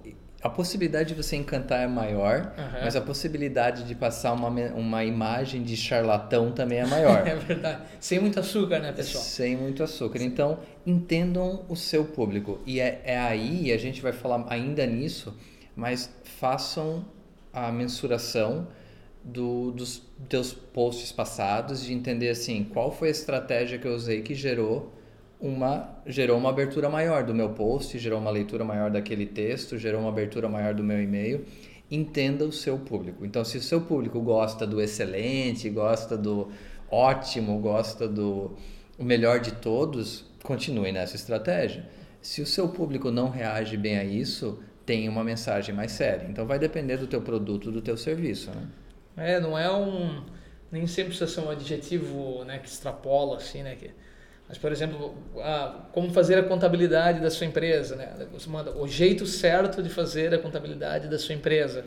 [0.45, 2.83] a possibilidade de você encantar é maior, uhum.
[2.83, 7.25] mas a possibilidade de passar uma, uma imagem de charlatão também é maior.
[7.27, 7.81] é verdade.
[7.99, 9.23] Sem muito açúcar, né, pessoal?
[9.23, 10.19] Sem muito açúcar.
[10.19, 10.25] Sim.
[10.25, 12.59] Então, entendam o seu público.
[12.63, 15.35] E é, é aí, a gente vai falar ainda nisso,
[15.75, 17.03] mas façam
[17.51, 18.67] a mensuração
[19.23, 24.21] do, dos teus posts passados, de entender assim, qual foi a estratégia que eu usei
[24.21, 24.93] que gerou
[25.45, 30.01] uma gerou uma abertura maior do meu post, gerou uma leitura maior daquele texto, gerou
[30.01, 31.45] uma abertura maior do meu e-mail.
[31.89, 33.23] Entenda o seu público.
[33.23, 36.49] Então, se o seu público gosta do excelente, gosta do
[36.89, 38.55] ótimo, gosta do
[38.97, 41.87] o melhor de todos, continue nessa estratégia.
[42.21, 46.25] Se o seu público não reage bem a isso, tem uma mensagem mais séria.
[46.27, 48.67] Então, vai depender do teu produto, do teu serviço, né?
[49.17, 50.23] É, não é um.
[50.71, 53.75] Nem sempre precisa ser um adjetivo né, que extrapola, assim, né?
[53.75, 53.91] Que,
[54.47, 58.09] mas, por exemplo, ah, como fazer a contabilidade da sua empresa, né?
[58.31, 61.83] Você manda o jeito certo de fazer a contabilidade da sua empresa.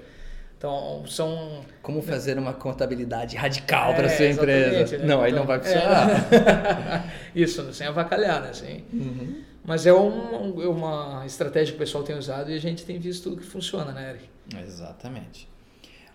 [0.57, 1.65] Então, são...
[1.81, 4.99] Como fazer uma contabilidade radical é, para a sua empresa.
[4.99, 5.05] Né?
[5.07, 6.11] Não, aí não vai funcionar.
[6.33, 7.13] É.
[7.41, 8.53] Isso, sem avacalhar, né?
[8.53, 8.85] Sem...
[8.93, 9.45] Uhum.
[9.65, 12.99] Mas é uma, é uma estratégia que o pessoal tem usado e a gente tem
[12.99, 14.29] visto que funciona, né, Eric?
[14.67, 15.49] Exatamente.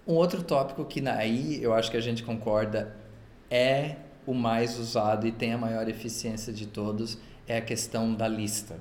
[0.06, 2.93] Um outro tópico que aí eu acho que a gente concorda
[3.49, 8.27] é o mais usado e tem a maior eficiência de todos é a questão da
[8.27, 8.79] lista.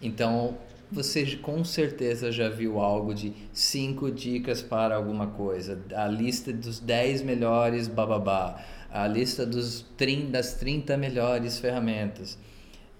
[0.00, 0.56] Então,
[0.90, 6.78] você com certeza já viu algo de cinco dicas para alguma coisa, a lista dos
[6.78, 12.38] 10 melhores bababá, a lista dos 30, das 30 melhores ferramentas.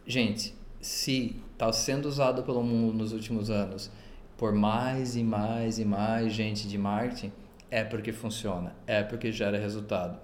[0.07, 3.91] Gente, se está sendo usado pelo mundo nos últimos anos
[4.37, 7.33] por mais e mais e mais gente de marketing,
[7.71, 10.19] é porque funciona, é porque gera resultado.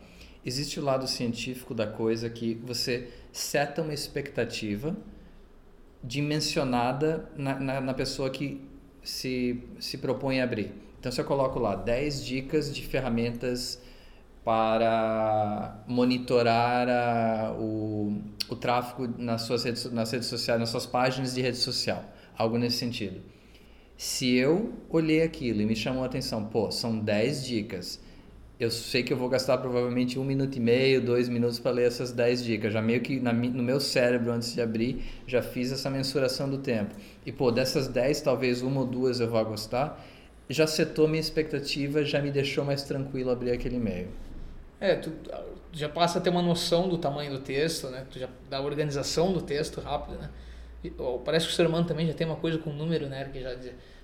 [0.45, 4.97] Existe o lado científico da coisa que você seta uma expectativa
[6.03, 8.61] dimensionada na, na, na pessoa que
[9.03, 10.73] se, se propõe a abrir.
[10.99, 13.81] Então, se eu coloco lá 10 dicas de ferramentas
[14.45, 21.35] para monitorar a, o, o tráfego nas suas redes, nas redes sociais, nas suas páginas
[21.35, 22.05] de rede social,
[22.37, 23.21] algo nesse sentido
[24.01, 28.01] se eu olhei aquilo e me chamou a atenção, pô, são 10 dicas.
[28.61, 31.87] Eu sei que eu vou gastar provavelmente um minuto e meio, dois minutos para ler
[31.87, 32.71] essas 10 dicas.
[32.71, 36.59] Já meio que na, no meu cérebro, antes de abrir, já fiz essa mensuração do
[36.59, 36.95] tempo.
[37.25, 40.07] E, pô, dessas 10, talvez uma ou duas eu vá gostar.
[40.47, 44.09] Já setou minha expectativa, já me deixou mais tranquilo abrir aquele e-mail.
[44.79, 45.11] É, tu
[45.73, 48.05] já passa a ter uma noção do tamanho do texto, né?
[48.11, 50.29] Tu já, da organização do texto rápido, né?
[51.25, 53.25] Parece que o ser humano também já tem uma coisa com número, né?
[53.33, 53.57] Que já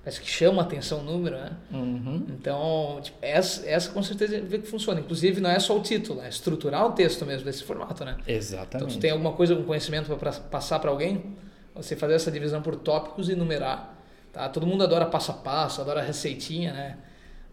[0.07, 1.51] parece que chama a atenção o número, né?
[1.73, 2.27] Uhum.
[2.29, 5.01] Então, tipo, essa, essa com certeza vê que funciona.
[5.01, 8.17] Inclusive, não é só o título, é estruturar o texto mesmo desse formato, né?
[8.25, 8.77] Exatamente.
[8.77, 11.37] Então, tu tem alguma coisa, um conhecimento para passar para alguém,
[11.75, 14.01] você fazer essa divisão por tópicos e numerar.
[14.33, 14.49] Tá?
[14.49, 16.99] Todo mundo adora passo a passo, adora receitinha, né?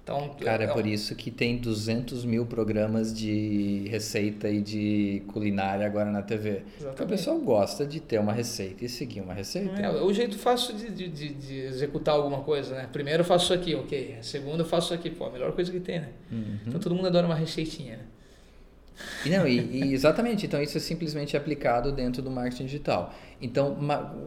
[0.03, 5.23] Então, Cara, é, é por isso que tem 200 mil programas de receita e de
[5.27, 6.49] culinária agora na TV.
[6.49, 6.85] Exatamente.
[6.87, 9.81] Porque o pessoal gosta de ter uma receita e seguir uma receita.
[9.81, 12.89] É, o jeito fácil de, de, de, executar alguma coisa, né?
[12.91, 14.17] Primeiro eu faço isso aqui, ok.
[14.21, 16.09] Segundo eu faço isso aqui, pô, a melhor coisa que tem, né?
[16.29, 16.57] Uhum.
[16.67, 18.03] Então todo mundo adora uma receitinha, né?
[19.25, 23.13] E não, e, e exatamente, então isso é simplesmente aplicado dentro do marketing digital.
[23.41, 23.75] Então,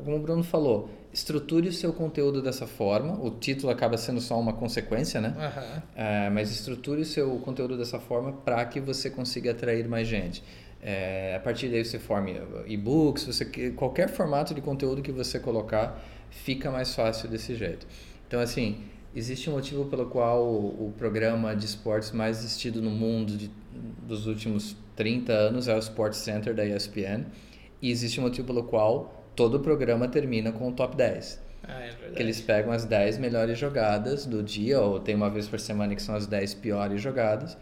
[0.05, 3.15] como o Bruno falou, estruture o seu conteúdo dessa forma.
[3.15, 5.35] O título acaba sendo só uma consequência, né?
[5.37, 5.83] Uhum.
[5.97, 10.43] É, mas estruture o seu conteúdo dessa forma para que você consiga atrair mais gente.
[10.83, 16.05] É, a partir daí você forme e-books, você, qualquer formato de conteúdo que você colocar,
[16.31, 17.87] fica mais fácil desse jeito.
[18.29, 18.85] Então, assim,
[19.17, 23.51] existe um motivo pelo qual o, o programa de esportes mais assistido no mundo de,
[24.07, 27.25] dos últimos 30 anos é o Sports Center da ESPN.
[27.81, 31.47] E existe um motivo pelo qual todo o programa termina com o top 10.
[31.65, 35.49] Ah, é que eles pegam as 10 melhores jogadas do dia, ou tem uma vez
[35.49, 37.57] por semana que são as 10 piores jogadas.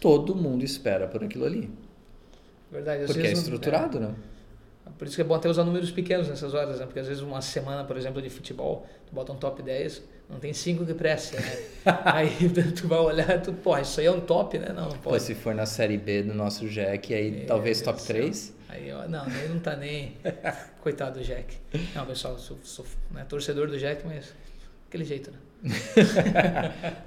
[0.00, 1.70] Todo mundo espera por aquilo ali.
[2.70, 3.04] Verdade.
[3.06, 4.00] Porque é estruturado, é.
[4.02, 4.14] né?
[4.96, 6.86] Por isso que é bom até usar números pequenos nessas horas, né?
[6.86, 10.38] Porque às vezes uma semana, por exemplo, de futebol, tu bota um top 10, não
[10.38, 11.58] tem 5 que presta, né?
[12.04, 12.30] aí
[12.76, 14.68] tu vai olhar, tu, pô, isso aí é um top, né?
[14.68, 15.02] Não, não pode.
[15.02, 18.54] Pô, se for na série B do nosso Jack, aí é, talvez top 3.
[18.68, 20.12] Aí, ó, não, ele não tá nem.
[20.82, 21.56] Coitado do Jack.
[21.94, 24.34] Não, pessoal, sou, sou né, torcedor do Jack, mas
[24.86, 25.38] aquele jeito, né?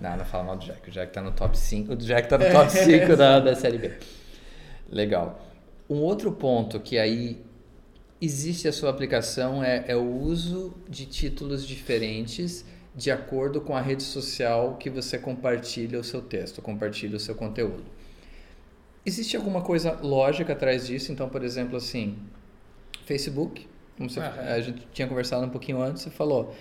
[0.01, 0.89] não, não fala mal do Jack.
[0.89, 1.93] O Jack tá no top 5.
[1.93, 3.93] O Jack tá no top 5 da, da série B.
[4.89, 5.47] Legal.
[5.88, 7.39] Um outro ponto que aí
[8.19, 13.82] existe a sua aplicação é, é o uso de títulos diferentes de acordo com a
[13.82, 17.84] rede social que você compartilha o seu texto, compartilha o seu conteúdo.
[19.06, 21.12] Existe alguma coisa lógica atrás disso?
[21.12, 22.17] Então, por exemplo, assim,
[23.06, 26.54] Facebook, como você, a gente tinha conversado um pouquinho antes, você falou,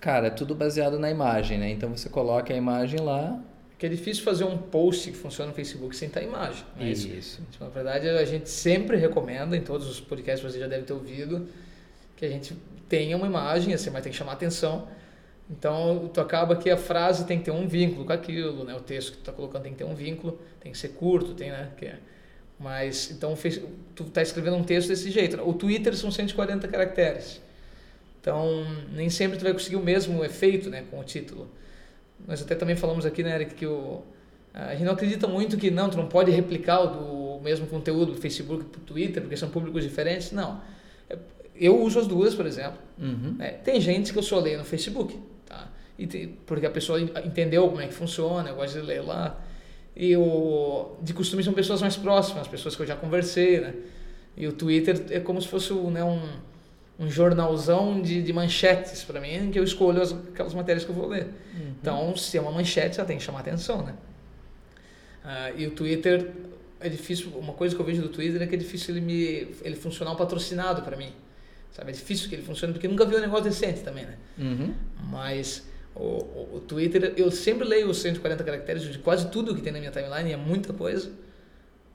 [0.00, 1.70] cara, é tudo baseado na imagem, né?
[1.70, 3.42] Então você coloca a imagem lá.
[3.78, 6.64] Que é difícil fazer um post que funciona no Facebook sem ter imagem.
[6.76, 6.90] Né?
[6.90, 7.08] Isso.
[7.08, 7.42] isso.
[7.50, 10.92] Tipo, na verdade, a gente sempre recomenda, em todos os podcasts você já deve ter
[10.92, 11.48] ouvido,
[12.16, 12.54] que a gente
[12.88, 14.86] tenha uma imagem, assim, mas tem que chamar atenção.
[15.50, 18.72] Então, tu acaba que a frase tem que ter um vínculo com aquilo, né?
[18.74, 21.34] O texto que tu está colocando tem que ter um vínculo, tem que ser curto,
[21.34, 21.70] tem, né?
[21.76, 21.98] Que é.
[22.58, 23.34] Mas, então,
[23.94, 25.40] tu está escrevendo um texto desse jeito.
[25.42, 27.40] O Twitter são 140 caracteres.
[28.20, 30.84] Então, nem sempre tu vai conseguir o mesmo efeito, né?
[30.88, 31.48] Com o título.
[32.28, 34.02] Nós até também falamos aqui, né, Eric, que o,
[34.54, 36.86] a gente não acredita muito que, não, tu não pode replicar o,
[37.38, 40.30] do, mesmo conteúdo do Facebook para o Twitter, porque são públicos diferentes.
[40.30, 40.60] Não.
[41.56, 42.78] Eu uso as duas, por exemplo.
[42.98, 43.36] Uhum.
[43.40, 45.18] É, tem gente que eu só leio no Facebook
[45.98, 49.38] e tem, porque a pessoa entendeu como é que funciona, eu gosto de ler lá.
[49.94, 53.74] E o, de costume são pessoas mais próximas, pessoas que eu já conversei, né?
[54.36, 56.22] E o Twitter é como se fosse né, um,
[56.98, 60.94] um jornalzão de, de manchetes para mim, que eu escolho as, aquelas matérias que eu
[60.94, 61.24] vou ler.
[61.54, 61.74] Uhum.
[61.80, 63.94] Então, se é uma manchete, ela tem que chamar atenção, né?
[65.22, 66.30] Ah, e o Twitter
[66.80, 69.54] é difícil, uma coisa que eu vejo do Twitter é que é difícil ele me
[69.62, 71.12] ele funcionar um patrocinado para mim.
[71.72, 71.90] Sabe?
[71.90, 74.16] É difícil que ele funcione porque nunca vi um negócio decente também, né?
[74.38, 74.74] Uhum.
[75.08, 79.62] Mas o, o, o, Twitter, eu sempre leio os 140 caracteres de quase tudo que
[79.62, 81.10] tem na minha timeline, é muita coisa.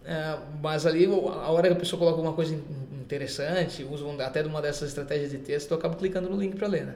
[0.06, 2.56] É, mas ali, a hora que a pessoa coloca alguma coisa
[2.94, 6.68] interessante, usa até de uma dessas estratégias de texto, eu acabo clicando no link para
[6.68, 6.96] ler, né?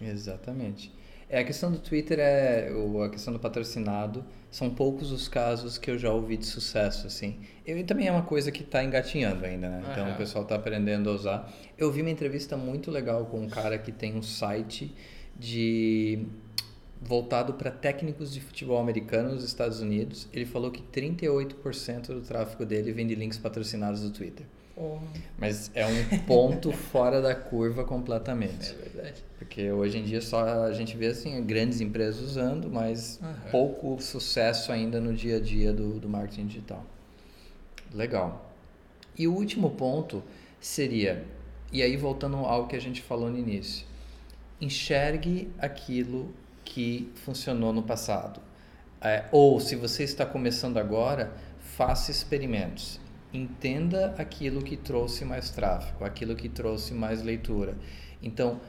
[0.00, 0.92] Exatamente.
[1.28, 5.76] É, a questão do Twitter é ou a questão do patrocinado são poucos os casos
[5.76, 7.40] que eu já ouvi de sucesso assim.
[7.66, 9.82] Eu também é uma coisa que está engatinhando ainda, né?
[9.90, 10.14] Então uhum.
[10.14, 11.52] o pessoal está aprendendo a usar.
[11.76, 14.94] Eu vi uma entrevista muito legal com um cara que tem um site
[15.38, 16.26] de
[17.02, 20.28] voltado para técnicos de futebol americano nos Estados Unidos.
[20.32, 24.46] Ele falou que 38% do tráfego dele vem de links patrocinados do Twitter.
[24.76, 24.98] Oh.
[25.38, 28.70] Mas é um ponto fora da curva completamente.
[28.70, 29.24] É verdade.
[29.46, 33.50] Porque hoje em dia só a gente vê assim grandes empresas usando, mas uhum.
[33.50, 36.84] pouco sucesso ainda no dia a dia do, do marketing digital.
[37.94, 38.52] Legal.
[39.16, 40.22] E o último ponto
[40.60, 41.24] seria,
[41.72, 43.86] e aí voltando ao que a gente falou no início,
[44.60, 48.40] enxergue aquilo que funcionou no passado.
[49.00, 52.98] É, ou, se você está começando agora, faça experimentos.
[53.32, 57.76] Entenda aquilo que trouxe mais tráfego, aquilo que trouxe mais leitura.
[58.22, 58.60] Então,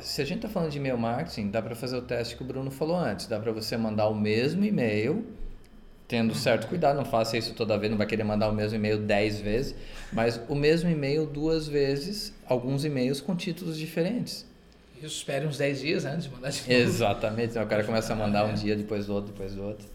[0.00, 2.46] se a gente está falando de e-mail marketing, dá para fazer o teste que o
[2.46, 3.26] Bruno falou antes.
[3.26, 5.26] Dá para você mandar o mesmo e-mail,
[6.06, 8.98] tendo certo cuidado, não faça isso toda vez, não vai querer mandar o mesmo e-mail
[8.98, 9.74] 10 vezes,
[10.12, 14.46] mas o mesmo e-mail duas vezes, alguns e-mails com títulos diferentes.
[14.96, 16.72] Isso espere uns 10 dias antes de mandar de novo.
[16.72, 19.86] Exatamente, então o cara começa a mandar um dia, depois do outro, depois do outro.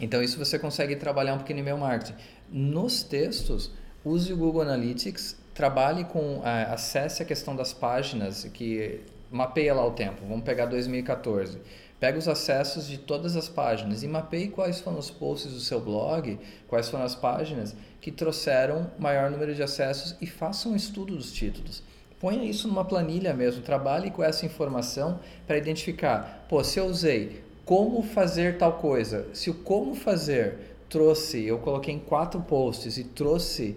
[0.00, 2.14] Então isso você consegue trabalhar um pouquinho no e-mail marketing.
[2.50, 3.72] Nos textos,
[4.04, 9.84] use o Google Analytics, trabalhe com, é, acesse a questão das páginas, que mapeia lá
[9.84, 10.20] o tempo.
[10.28, 11.58] Vamos pegar 2014.
[11.98, 15.80] Pega os acessos de todas as páginas e mapeie quais foram os posts do seu
[15.80, 16.38] blog,
[16.68, 21.32] quais foram as páginas que trouxeram maior número de acessos e faça um estudo dos
[21.32, 21.82] títulos.
[22.20, 27.42] Ponha isso numa planilha mesmo, trabalhe com essa informação para identificar, pô, se eu usei
[27.64, 33.04] como fazer tal coisa, se o como fazer trouxe, eu coloquei em quatro posts e
[33.04, 33.76] trouxe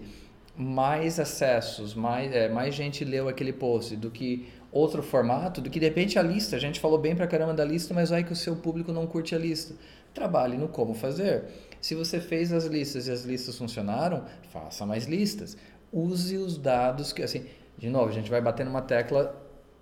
[0.56, 5.80] mais acessos, mais, é, mais gente leu aquele post do que outro formato, do que
[5.80, 6.56] de repente a lista.
[6.56, 9.06] A gente falou bem pra caramba da lista, mas vai que o seu público não
[9.06, 9.74] curte a lista.
[10.14, 11.44] Trabalhe no como fazer.
[11.80, 15.56] Se você fez as listas e as listas funcionaram, faça mais listas.
[15.92, 17.46] Use os dados que, assim,
[17.78, 19.34] de novo, a gente vai bater numa tecla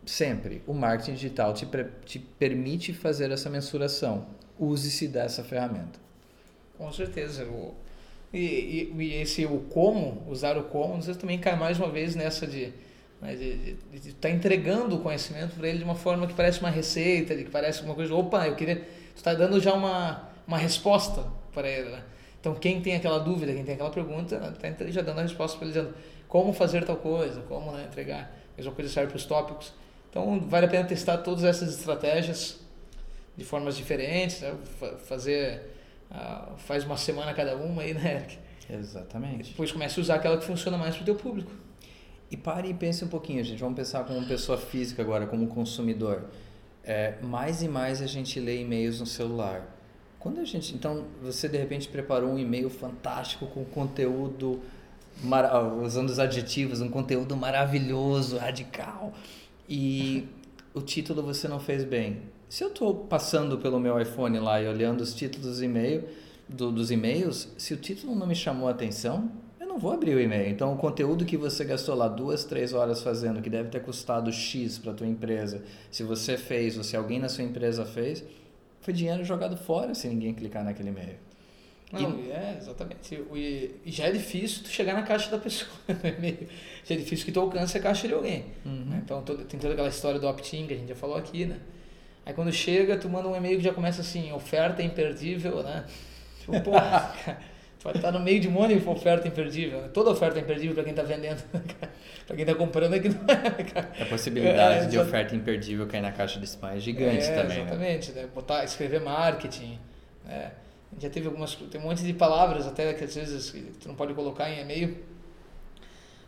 [0.06, 0.62] sempre.
[0.66, 1.66] O marketing digital te,
[2.04, 4.26] te permite fazer essa mensuração.
[4.58, 5.98] Use-se dessa ferramenta.
[6.76, 7.46] Com certeza.
[8.32, 12.14] E, e, e, esse o como, usar o como, você também cai mais uma vez
[12.14, 12.72] nessa de
[13.20, 17.34] né, estar tá entregando o conhecimento para ele de uma forma que parece uma receita,
[17.34, 21.68] que parece uma coisa, opa, eu queria, tu está dando já uma, uma resposta para
[21.68, 22.02] ele, né?
[22.40, 25.66] Então, quem tem aquela dúvida, quem tem aquela pergunta, está já dando a resposta para
[25.66, 25.94] ele, dizendo
[26.28, 28.32] como fazer tal coisa, como né, entregar.
[28.56, 29.72] Mesma coisa serve para os tópicos.
[30.10, 32.58] Então, vale a pena testar todas essas estratégias
[33.36, 34.54] de formas diferentes, né?
[35.06, 35.62] fazer,
[36.10, 38.38] uh, faz uma semana cada uma aí, né, Eric?
[38.70, 39.50] Exatamente.
[39.50, 41.50] depois comece a usar aquela que funciona mais para o teu público.
[42.30, 43.58] E pare e pense um pouquinho, gente.
[43.60, 46.24] Vamos pensar como pessoa física agora, como consumidor.
[46.84, 49.74] É, mais e mais a gente lê e-mails no celular.
[50.18, 54.60] Quando a gente, então, você de repente preparou um e-mail fantástico com conteúdo,
[55.82, 59.12] usando os adjetivos, um conteúdo maravilhoso, radical,
[59.68, 60.28] e
[60.74, 62.22] o título você não fez bem.
[62.48, 66.04] Se eu estou passando pelo meu iPhone lá e olhando os títulos e-mail,
[66.48, 69.30] do, dos e-mails, se o título não me chamou a atenção,
[69.60, 70.48] eu não vou abrir o e-mail.
[70.50, 74.32] Então, o conteúdo que você gastou lá duas, três horas fazendo, que deve ter custado
[74.32, 78.24] X para tua empresa, se você fez ou se alguém na sua empresa fez,
[78.80, 81.16] foi dinheiro jogado fora se ninguém clicar naquele e-mail.
[81.92, 82.30] Não, e...
[82.30, 83.14] é, exatamente.
[83.34, 86.48] E, já é difícil tu chegar na caixa da pessoa no e-mail.
[86.84, 88.46] Já é difícil que tu alcance a caixa de alguém.
[88.64, 88.84] Uhum.
[88.86, 89.02] Né?
[89.04, 91.58] Então tem toda aquela história do opt-in que a gente já falou aqui, né?
[92.28, 95.86] Aí quando chega, tu manda um e-mail que já começa assim, oferta imperdível, né?
[96.40, 97.10] Tipo, porra,
[97.80, 99.80] tu vai estar no meio de um monte de oferta imperdível.
[99.80, 99.88] Né?
[99.94, 101.42] Toda oferta é imperdível para quem está vendendo.
[102.26, 106.02] para quem está comprando é que não é, A possibilidade é, de oferta imperdível cair
[106.02, 107.56] na caixa de spam é gigante é, também.
[107.56, 107.62] Né?
[107.62, 108.28] Exatamente, né?
[108.34, 109.78] Botar, escrever marketing.
[110.26, 110.52] Né?
[111.00, 111.54] Já teve algumas.
[111.54, 114.98] Tem um monte de palavras até que às vezes tu não pode colocar em e-mail.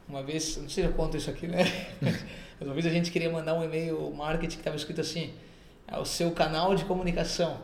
[0.09, 1.59] Uma vez, não sei se eu conto isso aqui, né?
[2.01, 5.35] Mas uma vez a gente queria mandar um e-mail marketing que estava escrito assim:
[5.91, 7.59] é o seu canal de comunicação.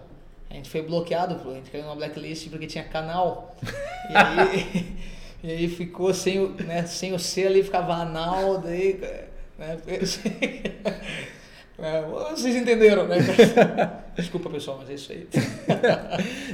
[0.50, 3.54] A gente foi bloqueado, a gente caiu numa blacklist porque tinha canal.
[4.10, 4.96] E aí,
[5.42, 9.00] e aí ficou sem o, né, sem o C ali, ficava anal, daí.
[9.58, 9.76] Né,
[11.78, 13.16] é, vocês entenderam, né?
[14.16, 15.28] Desculpa, pessoal, mas é isso aí.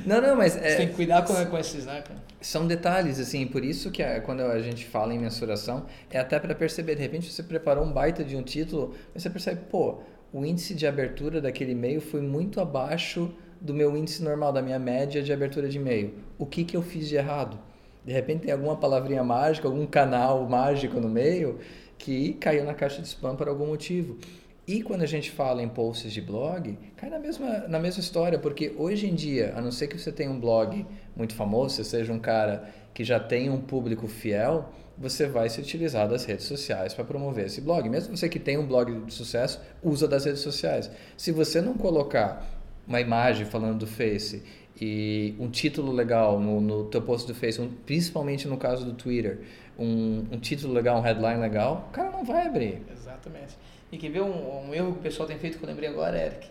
[0.05, 0.57] não, não, mas...
[0.57, 2.03] É, Você tem que cuidar com, com esses, né?
[2.41, 6.41] São detalhes, assim, por isso que a, quando a gente fala em mensuração, é até
[6.41, 10.01] para perceber, de repente você preparou um baita de um título, mas você percebe, pô,
[10.33, 14.79] o índice de abertura daquele e-mail foi muito abaixo do meu índice normal, da minha
[14.79, 16.15] média de abertura de e-mail.
[16.39, 17.59] O que, que eu fiz de errado?
[18.05, 21.59] De repente tem alguma palavrinha mágica, algum canal mágico no meio
[21.99, 24.19] que caiu na caixa de spam por algum motivo.
[24.67, 28.39] E quando a gente fala em posts de blog, cai na mesma, na mesma história,
[28.39, 31.85] porque hoje em dia, a não ser que você tenha um blog muito famoso, você
[31.85, 36.47] seja um cara que já tem um público fiel, você vai se utilizar das redes
[36.47, 37.89] sociais para promover esse blog.
[37.89, 40.89] Mesmo você que tem um blog de sucesso, usa das redes sociais.
[41.17, 42.49] Se você não colocar
[42.87, 44.45] uma imagem falando do Face
[44.81, 48.93] e um título legal no, no teu post do Face, um, principalmente no caso do
[48.93, 49.41] Twitter,
[49.79, 52.83] um, um título legal, um headline legal, o cara não vai abrir.
[52.93, 53.57] Exatamente.
[53.91, 56.19] E quer ver um, um, erro que o pessoal tem feito que eu lembrei agora,
[56.19, 56.49] Eric?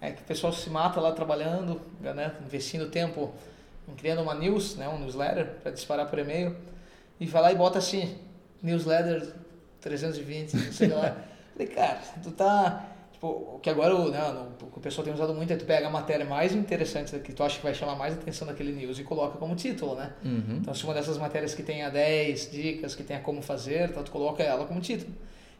[0.00, 3.32] É que o pessoal se mata lá trabalhando, né, investindo tempo
[3.88, 6.56] em criando uma news, né, um newsletter para disparar por e-mail,
[7.18, 8.18] e vai lá e bota assim,
[8.62, 9.32] newsletter
[9.80, 11.16] 320, não sei lá.
[11.54, 12.84] Falei, cara, tu tá.
[13.24, 14.20] Tipo, o que agora o, né,
[14.60, 17.32] o que o pessoal tem usado muito é tu pega a matéria mais interessante que
[17.32, 20.12] tu acha que vai chamar mais atenção daquele news e coloca como título, né?
[20.22, 20.58] Uhum.
[20.60, 24.10] Então, se uma dessas matérias que tenha 10 dicas, que tenha como fazer, então tu
[24.10, 25.10] coloca ela como título.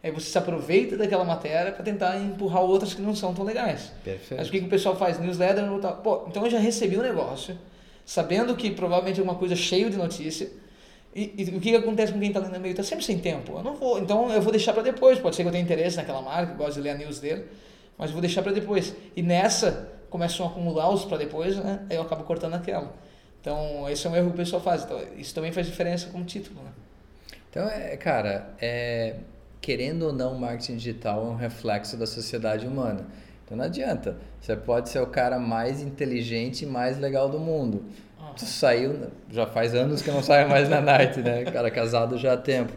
[0.02, 3.90] Aí você se aproveita daquela matéria para tentar empurrar outras que não são tão legais.
[4.04, 4.38] Perfeito.
[4.38, 5.18] Mas o que, que o pessoal faz?
[5.18, 5.92] Newsletter, tá...
[5.92, 7.58] pô, então eu já recebi um negócio,
[8.04, 10.50] sabendo que provavelmente é uma coisa cheia de notícia.
[11.14, 12.72] E, e, o que, que acontece com quem está lendo no e-mail?
[12.72, 13.56] Está sempre sem tempo.
[13.56, 15.18] Eu não vou, então eu vou deixar para depois.
[15.18, 17.44] Pode ser que eu tenha interesse naquela marca, eu gosto de ler a news dele,
[17.96, 18.94] mas vou deixar para depois.
[19.14, 21.86] E nessa começam a acumular os para depois, né?
[21.88, 22.92] Eu acabo cortando aquela.
[23.40, 24.82] Então esse é um erro que o pessoal faz.
[24.82, 26.70] Então, isso também faz diferença como título, né?
[27.48, 29.14] Então, é, cara, é,
[29.60, 33.06] querendo ou não, o marketing digital é um reflexo da sociedade humana.
[33.44, 34.16] Então não adianta.
[34.40, 37.84] Você pode ser o cara mais inteligente e mais legal do mundo.
[38.36, 41.44] Tu saiu, já faz anos que eu não saio mais na night, né?
[41.44, 42.72] Cara casado já há tempo.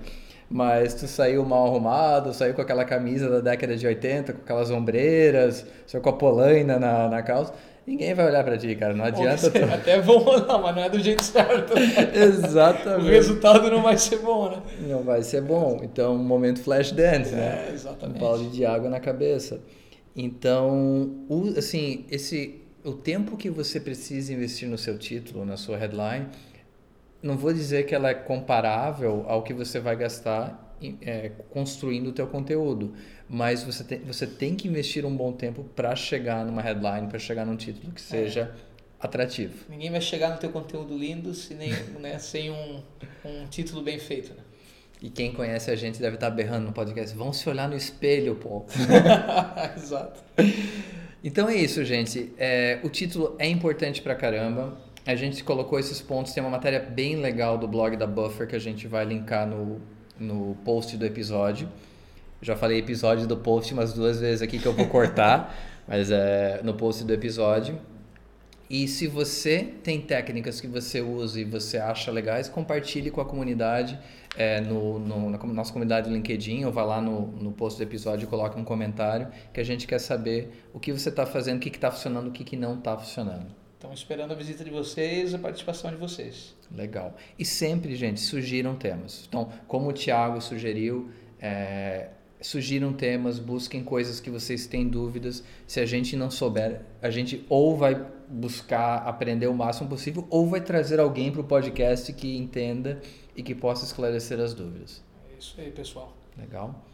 [0.49, 4.71] Mas tu saiu mal arrumado, saiu com aquela camisa da década de 80, com aquelas
[4.71, 7.53] ombreiras, saiu com a polaina na, na calça.
[7.85, 8.93] ninguém vai olhar para ti, cara.
[8.93, 9.51] Não adianta.
[9.51, 9.57] Tu...
[9.73, 11.75] Até é bom, não, mas não é do jeito certo.
[11.75, 12.11] Né?
[12.15, 13.07] exatamente.
[13.07, 14.61] O resultado não vai ser bom, né?
[14.87, 15.79] Não vai ser bom.
[15.83, 17.67] Então, um momento flash dance, né?
[17.67, 18.17] É, exatamente.
[18.17, 19.59] Um balde de água na cabeça.
[20.15, 21.11] Então,
[21.57, 26.27] assim, esse, o tempo que você precisa investir no seu título, na sua headline,
[27.21, 32.11] não vou dizer que ela é comparável ao que você vai gastar é, construindo o
[32.13, 32.93] teu conteúdo,
[33.27, 37.19] mas você tem, você tem que investir um bom tempo para chegar numa headline, para
[37.19, 39.05] chegar num título que seja é.
[39.05, 39.65] atrativo.
[39.67, 42.81] Ninguém vai chegar no teu conteúdo lindo se nem, né, sem um,
[43.25, 44.43] um título bem feito, né?
[45.01, 47.15] E quem conhece a gente deve estar berrando no podcast.
[47.15, 48.65] Vão se olhar no espelho, pô.
[49.77, 50.23] Exato.
[51.27, 52.31] Então é isso, gente.
[52.37, 54.77] É, o título é importante pra caramba.
[55.05, 56.31] A gente colocou esses pontos.
[56.31, 59.81] Tem uma matéria bem legal do blog da Buffer que a gente vai linkar no,
[60.17, 61.67] no post do episódio.
[62.41, 65.53] Já falei episódio do post umas duas vezes aqui que eu vou cortar,
[65.85, 67.77] mas é no post do episódio.
[68.69, 73.25] E se você tem técnicas que você usa e você acha legais, compartilhe com a
[73.25, 73.97] comunidade
[74.35, 77.83] é, no, no, na nossa comunidade do LinkedIn ou vá lá no, no post do
[77.83, 81.57] episódio e coloque um comentário que a gente quer saber o que você está fazendo,
[81.57, 83.47] o que está funcionando, o que, que não está funcionando.
[83.75, 86.55] Estamos esperando a visita de vocês, a participação de vocês.
[86.71, 87.15] Legal.
[87.37, 89.25] E sempre, gente, sugiram temas.
[89.27, 91.09] Então, como o Thiago sugeriu,
[91.39, 92.09] é,
[92.41, 95.43] sugiram temas, busquem coisas que vocês têm dúvidas.
[95.65, 100.47] Se a gente não souber, a gente ou vai buscar aprender o máximo possível ou
[100.47, 103.01] vai trazer alguém para o podcast que entenda
[103.35, 105.03] e que possa esclarecer as dúvidas.
[105.33, 106.15] É isso aí, pessoal.
[106.37, 106.85] Legal.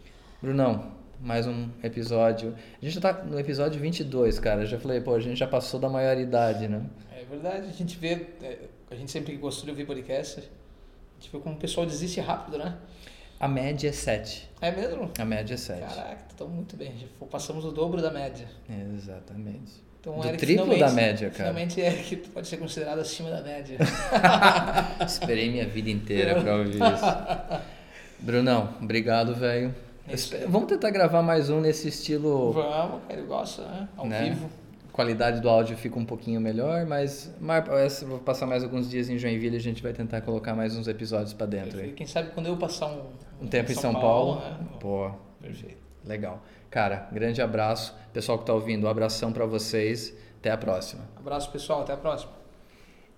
[0.41, 2.55] Brunão, mais um episódio.
[2.81, 4.61] A gente já tá no episódio 22, cara.
[4.61, 6.85] Eu já falei, pô, a gente já passou da maioridade, né?
[7.11, 8.59] É verdade, a gente vê, é,
[8.91, 10.43] a gente sempre gostou de ouvir podcast, a
[11.21, 12.77] gente vê como o pessoal desiste rápido, né?
[13.39, 14.49] A média é 7.
[14.61, 15.11] É mesmo?
[15.17, 15.79] A média é 7.
[15.79, 16.93] Caraca, então muito bem.
[17.29, 18.47] Passamos o dobro da média.
[18.95, 19.83] Exatamente.
[19.99, 21.43] Então, Do triplo da média, cara.
[21.43, 23.77] Realmente é que pode ser considerado acima da média.
[25.05, 27.61] Esperei minha vida inteira para ouvir isso.
[28.19, 29.73] Brunão, obrigado, velho.
[30.47, 32.51] Vamos tentar gravar mais um nesse estilo.
[32.51, 33.87] Vamos, ele gosta, né?
[33.95, 34.29] Ao né?
[34.29, 34.62] vivo
[34.93, 37.33] qualidade do áudio fica um pouquinho melhor, mas
[38.07, 41.33] vou passar mais alguns dias em Joinville, a gente vai tentar colocar mais uns episódios
[41.33, 41.79] para dentro.
[41.79, 41.91] Aí.
[41.91, 43.09] Quem sabe quando eu passar um,
[43.41, 44.69] um tempo em São, São Paulo, Paulo né?
[44.79, 45.83] pô, perfeito.
[46.05, 46.43] Legal.
[46.69, 47.95] Cara, grande abraço.
[48.13, 50.13] Pessoal que está ouvindo, um abração para vocês.
[50.39, 51.03] Até a próxima.
[51.15, 51.81] Abraço, pessoal.
[51.81, 52.33] Até a próxima.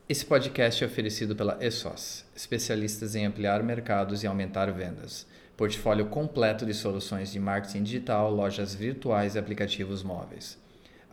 [0.07, 5.25] Esse podcast é oferecido pela ESOS, especialistas em ampliar mercados e aumentar vendas.
[5.57, 10.63] Portfólio completo de soluções de marketing digital, lojas virtuais e aplicativos móveis.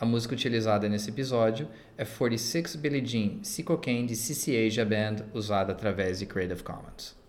[0.02, 5.70] A música utilizada nesse episódio é 46 Billie Jean, Psycho de CC Asia Band, usada
[5.70, 7.21] através de Creative Commons.